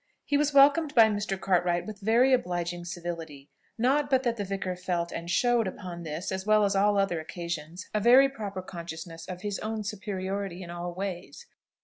He 0.25 0.35
was 0.35 0.51
welcomed 0.51 0.95
by 0.95 1.09
Mr. 1.09 1.39
Cartwright 1.39 1.85
with 1.85 2.01
very 2.01 2.33
obliging 2.33 2.85
civility; 2.85 3.51
not 3.77 4.09
but 4.09 4.23
that 4.23 4.35
the 4.35 4.43
vicar 4.43 4.75
felt 4.75 5.11
and 5.11 5.29
showed, 5.29 5.67
upon 5.67 6.01
this, 6.01 6.31
as 6.31 6.43
well 6.43 6.65
as 6.65 6.75
all 6.75 6.97
other 6.97 7.19
occasions, 7.19 7.87
a 7.93 7.99
very 7.99 8.27
proper 8.27 8.63
consciousness 8.63 9.27
of 9.27 9.41
his 9.43 9.59
own 9.59 9.83
superiority 9.83 10.63
in 10.63 10.71
all 10.71 10.91
ways. 10.95 11.45